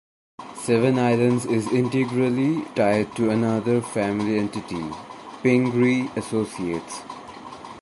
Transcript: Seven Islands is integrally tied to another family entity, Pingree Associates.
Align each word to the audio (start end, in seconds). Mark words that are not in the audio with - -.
Seven 0.55 0.97
Islands 0.97 1.45
is 1.45 1.71
integrally 1.71 2.65
tied 2.73 3.15
to 3.17 3.29
another 3.29 3.81
family 3.83 4.39
entity, 4.39 4.83
Pingree 5.43 6.09
Associates. 6.15 7.03